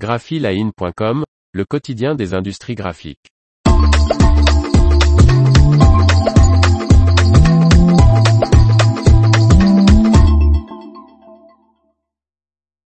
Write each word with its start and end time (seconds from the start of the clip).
graphiline.com, 0.00 1.24
le 1.52 1.64
quotidien 1.66 2.14
des 2.14 2.32
industries 2.32 2.74
graphiques. 2.74 3.28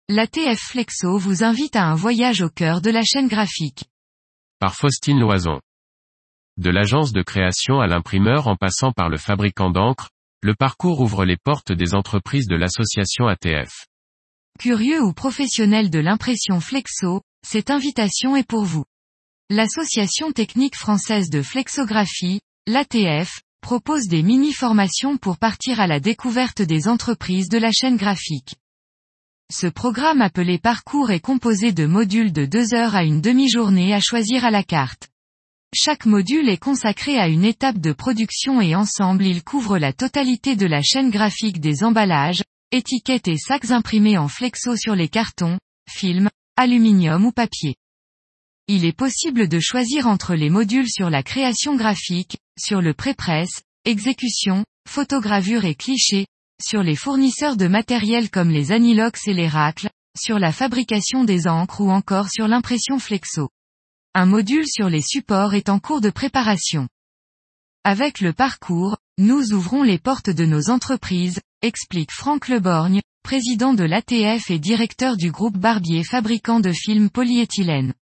L'ATF 0.09 0.59
Flexo 0.59 1.17
vous 1.17 1.45
invite 1.45 1.77
à 1.77 1.85
un 1.85 1.95
voyage 1.95 2.41
au 2.41 2.49
cœur 2.49 2.81
de 2.81 2.89
la 2.89 3.01
chaîne 3.03 3.29
graphique. 3.29 3.85
Par 4.59 4.75
Faustine 4.75 5.19
Loison. 5.21 5.61
De 6.57 6.69
l'agence 6.69 7.13
de 7.13 7.21
création 7.21 7.79
à 7.79 7.87
l'imprimeur 7.87 8.47
en 8.47 8.57
passant 8.57 8.91
par 8.91 9.07
le 9.07 9.17
fabricant 9.17 9.69
d'encre, 9.69 10.09
le 10.41 10.53
parcours 10.53 10.99
ouvre 10.99 11.23
les 11.23 11.37
portes 11.37 11.71
des 11.71 11.95
entreprises 11.95 12.47
de 12.47 12.57
l'association 12.57 13.27
ATF. 13.27 13.85
Curieux 14.59 15.01
ou 15.01 15.13
professionnel 15.13 15.89
de 15.89 15.99
l'impression 15.99 16.59
Flexo, 16.59 17.21
cette 17.45 17.69
invitation 17.69 18.35
est 18.35 18.47
pour 18.47 18.63
vous. 18.63 18.85
L'Association 19.49 20.31
technique 20.31 20.75
française 20.75 21.29
de 21.29 21.41
flexographie, 21.41 22.39
l'ATF, 22.65 23.41
propose 23.61 24.07
des 24.07 24.23
mini-formations 24.23 25.17
pour 25.17 25.37
partir 25.37 25.79
à 25.79 25.87
la 25.87 25.99
découverte 25.99 26.61
des 26.61 26.87
entreprises 26.87 27.49
de 27.49 27.57
la 27.57 27.71
chaîne 27.71 27.97
graphique. 27.97 28.55
Ce 29.51 29.67
programme 29.67 30.21
appelé 30.21 30.57
Parcours 30.57 31.11
est 31.11 31.19
composé 31.19 31.71
de 31.71 31.85
modules 31.85 32.31
de 32.31 32.45
deux 32.45 32.73
heures 32.73 32.95
à 32.95 33.03
une 33.03 33.21
demi-journée 33.21 33.93
à 33.93 33.99
choisir 33.99 34.45
à 34.45 34.51
la 34.51 34.63
carte. 34.63 35.09
Chaque 35.75 36.05
module 36.05 36.49
est 36.49 36.57
consacré 36.57 37.19
à 37.19 37.27
une 37.27 37.43
étape 37.43 37.77
de 37.77 37.91
production 37.91 38.61
et 38.61 38.73
ensemble 38.73 39.25
il 39.25 39.43
couvre 39.43 39.77
la 39.77 39.93
totalité 39.93 40.55
de 40.55 40.65
la 40.65 40.81
chaîne 40.81 41.11
graphique 41.11 41.59
des 41.59 41.83
emballages, 41.83 42.41
étiquettes 42.71 43.27
et 43.27 43.37
sacs 43.37 43.71
imprimés 43.71 44.17
en 44.17 44.27
flexo 44.27 44.75
sur 44.75 44.95
les 44.95 45.07
cartons, 45.07 45.57
films, 45.89 46.29
aluminium 46.57 47.25
ou 47.25 47.31
papier. 47.31 47.75
Il 48.67 48.85
est 48.85 48.97
possible 48.97 49.47
de 49.47 49.59
choisir 49.59 50.07
entre 50.07 50.33
les 50.33 50.49
modules 50.49 50.89
sur 50.89 51.09
la 51.09 51.21
création 51.21 51.75
graphique, 51.75 52.37
sur 52.59 52.81
le 52.81 52.93
pré-presse, 52.93 53.61
exécution, 53.85 54.65
photogravure 54.89 55.65
et 55.65 55.75
cliché, 55.75 56.25
sur 56.63 56.81
les 56.81 56.95
fournisseurs 56.95 57.57
de 57.57 57.67
matériel 57.67 58.29
comme 58.29 58.49
les 58.49 58.71
Anilox 58.71 59.27
et 59.27 59.33
les 59.33 59.47
racles, 59.47 59.89
sur 60.17 60.39
la 60.39 60.51
fabrication 60.51 61.23
des 61.23 61.47
encres 61.47 61.81
ou 61.81 61.91
encore 61.91 62.29
sur 62.29 62.47
l'impression 62.47 62.97
flexo. 62.99 63.49
Un 64.13 64.25
module 64.25 64.67
sur 64.67 64.89
les 64.89 65.01
supports 65.01 65.53
est 65.53 65.69
en 65.69 65.79
cours 65.79 66.01
de 66.01 66.09
préparation. 66.09 66.87
Avec 67.83 68.21
le 68.21 68.33
parcours, 68.33 68.97
nous 69.17 69.53
ouvrons 69.53 69.83
les 69.83 69.97
portes 69.97 70.29
de 70.29 70.45
nos 70.45 70.69
entreprises, 70.69 71.39
explique 71.61 72.11
Franck 72.11 72.47
Leborgne, 72.47 73.01
président 73.23 73.73
de 73.73 73.83
l'ATF 73.83 74.49
et 74.51 74.59
directeur 74.59 75.17
du 75.17 75.31
groupe 75.31 75.57
Barbier 75.57 76.03
fabricant 76.03 76.59
de 76.59 76.71
films 76.71 77.09
polyéthylène. 77.09 77.93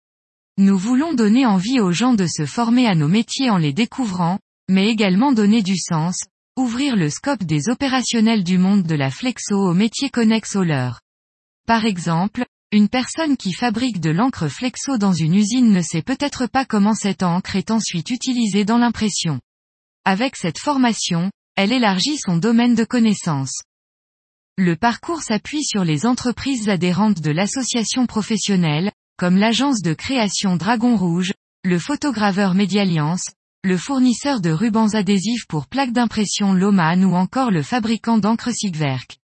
Nous 0.58 0.78
voulons 0.78 1.14
donner 1.14 1.46
envie 1.46 1.80
aux 1.80 1.92
gens 1.92 2.14
de 2.14 2.28
se 2.28 2.46
former 2.46 2.88
à 2.88 2.96
nos 2.96 3.08
métiers 3.08 3.50
en 3.50 3.58
les 3.58 3.74
découvrant, 3.74 4.40
mais 4.70 4.90
également 4.90 5.32
donner 5.32 5.62
du 5.62 5.78
sens, 5.78 6.18
Ouvrir 6.56 6.96
le 6.96 7.10
scope 7.10 7.44
des 7.44 7.68
opérationnels 7.68 8.44
du 8.44 8.60
monde 8.60 8.84
de 8.84 8.94
la 8.94 9.10
flexo 9.10 9.56
aux 9.56 9.74
métiers 9.74 10.12
connexes 10.12 10.56
au 10.56 10.62
leur. 10.62 11.02
Par 11.66 11.84
exemple, 11.84 12.46
une 12.72 12.90
personne 12.90 13.38
qui 13.38 13.54
fabrique 13.54 14.00
de 14.00 14.12
l'encre 14.12 14.48
flexo 14.50 15.00
dans 15.00 15.14
une 15.14 15.34
usine 15.34 15.72
ne 15.72 15.82
sait 15.82 16.04
peut-être 16.04 16.46
pas 16.46 16.64
comment 16.64 16.94
cette 16.94 17.24
encre 17.24 17.56
est 17.56 17.72
ensuite 17.72 18.12
utilisée 18.12 18.66
dans 18.66 18.78
l'impression. 18.78 19.40
Avec 20.06 20.36
cette 20.36 20.60
formation, 20.60 21.32
elle 21.56 21.72
élargit 21.72 22.18
son 22.18 22.36
domaine 22.36 22.76
de 22.76 22.84
connaissances. 22.84 23.62
Le 24.58 24.76
parcours 24.76 25.22
s'appuie 25.22 25.64
sur 25.64 25.86
les 25.86 26.06
entreprises 26.06 26.68
adhérentes 26.68 27.22
de 27.22 27.32
l'association 27.32 28.06
professionnelle, 28.06 28.92
comme 29.18 29.38
l'agence 29.38 29.82
de 29.82 29.94
création 29.94 30.58
Dragon 30.58 30.98
Rouge, 30.98 31.32
le 31.64 31.80
photograveur 31.80 32.54
Médialliance, 32.54 33.30
le 33.64 33.78
fournisseur 33.78 34.42
de 34.42 34.50
rubans 34.50 34.94
adhésifs 34.94 35.48
pour 35.48 35.68
plaques 35.68 35.94
d'impression 35.94 36.52
Loman 36.52 37.06
ou 37.06 37.16
encore 37.16 37.50
le 37.50 37.64
fabricant 37.64 38.18
d'encre 38.18 38.52
Sigwerk. 38.52 39.20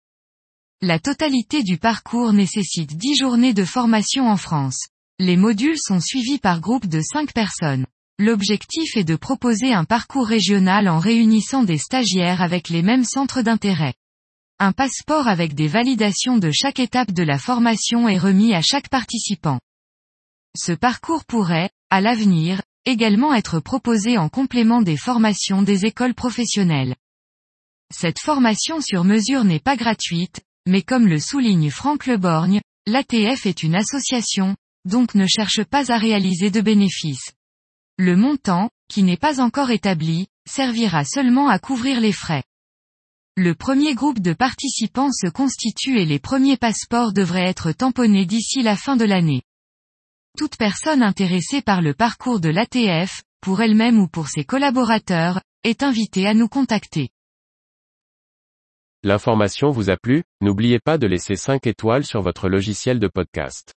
La 0.83 0.99
totalité 0.99 1.63
du 1.63 1.79
parcours 1.79 2.35
nécessite 2.35 2.99
10 2.99 3.17
journées 3.17 3.55
de 3.55 3.65
formation 3.65 4.29
en 4.29 4.37
France. 4.37 4.89
Les 5.19 5.39
modules 5.39 5.79
sont 5.79 6.01
suivis 6.01 6.39
par 6.39 6.61
groupe 6.61 6.87
de 6.87 7.01
5 7.01 7.33
personnes. 7.33 7.87
L'objectif 8.19 8.97
est 8.97 9.05
de 9.05 9.15
proposer 9.15 9.75
un 9.75 9.85
parcours 9.85 10.27
régional 10.27 10.89
en 10.89 10.99
réunissant 10.99 11.65
des 11.65 11.77
stagiaires 11.77 12.41
avec 12.41 12.71
les 12.71 12.81
mêmes 12.81 13.05
centres 13.05 13.43
d'intérêt. 13.43 13.93
Un 14.59 14.73
passeport 14.73 15.29
avec 15.29 15.55
des 15.55 15.69
validations 15.69 16.39
de 16.39 16.51
chaque 16.51 16.81
étape 16.81 17.13
de 17.13 17.23
la 17.23 17.39
formation 17.39 18.09
est 18.09 18.17
remis 18.17 18.55
à 18.55 18.63
chaque 18.63 18.89
participant. 18.89 19.61
Ce 20.57 20.73
parcours 20.73 21.27
pourrait, 21.27 21.69
à 21.91 22.01
l'avenir, 22.01 22.63
également 22.87 23.35
être 23.35 23.61
proposé 23.61 24.17
en 24.17 24.31
complément 24.31 24.81
des 24.81 24.97
formations 24.97 25.61
des 25.61 25.85
écoles 25.85 26.15
professionnelles. 26.15 26.97
Cette 27.95 28.19
formation 28.19 28.81
sur 28.81 29.05
mesure 29.05 29.45
n'est 29.45 29.61
pas 29.61 29.77
gratuite, 29.77 30.41
mais 30.67 30.81
comme 30.81 31.07
le 31.07 31.21
souligne 31.21 31.71
Franck 31.71 32.07
Leborgne, 32.07 32.63
l'ATF 32.87 33.45
est 33.45 33.63
une 33.63 33.75
association, 33.75 34.57
donc 34.87 35.15
ne 35.15 35.27
cherche 35.27 35.65
pas 35.65 35.93
à 35.93 35.99
réaliser 35.99 36.51
de 36.51 36.63
bénéfices. 36.63 37.36
Le 37.99 38.15
montant, 38.15 38.69
qui 38.89 39.03
n'est 39.03 39.17
pas 39.17 39.41
encore 39.41 39.71
établi, 39.71 40.27
servira 40.47 41.05
seulement 41.05 41.49
à 41.49 41.59
couvrir 41.59 42.01
les 42.01 42.13
frais. 42.13 42.45
Le 43.37 43.55
premier 43.55 43.95
groupe 43.95 44.21
de 44.21 44.33
participants 44.33 45.13
se 45.13 45.29
constitue 45.29 45.99
et 45.99 46.05
les 46.05 46.19
premiers 46.19 46.57
passeports 46.57 47.13
devraient 47.13 47.49
être 47.49 47.73
tamponnés 47.73 48.27
d'ici 48.27 48.63
la 48.63 48.77
fin 48.77 48.97
de 48.97 49.05
l'année. 49.05 49.43
Toute 50.37 50.57
personne 50.57 51.03
intéressée 51.03 51.63
par 51.63 51.81
le 51.81 51.95
parcours 51.95 52.41
de 52.41 52.51
l'ATF, 52.51 53.23
pour 53.41 53.63
elle-même 53.63 53.99
ou 53.99 54.09
pour 54.09 54.29
ses 54.29 54.45
collaborateurs, 54.45 55.41
est 55.65 55.83
invitée 55.83 56.27
à 56.27 56.35
nous 56.35 56.49
contacter. 56.49 57.11
L'information 59.03 59.71
vous 59.71 59.89
a 59.89 59.97
plu, 59.97 60.25
n'oubliez 60.41 60.81
pas 60.81 60.99
de 60.99 61.07
laisser 61.07 61.37
5 61.37 61.67
étoiles 61.67 62.05
sur 62.05 62.23
votre 62.23 62.49
logiciel 62.49 62.99
de 62.99 63.09
podcast. 63.09 63.76